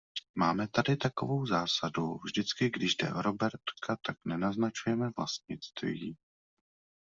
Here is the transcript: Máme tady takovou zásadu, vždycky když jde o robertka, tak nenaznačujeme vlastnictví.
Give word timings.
Máme 0.35 0.67
tady 0.67 0.97
takovou 0.97 1.45
zásadu, 1.45 2.07
vždycky 2.25 2.69
když 2.69 2.95
jde 2.95 3.13
o 3.13 3.21
robertka, 3.21 3.97
tak 4.03 4.17
nenaznačujeme 4.25 5.11
vlastnictví. 5.17 6.17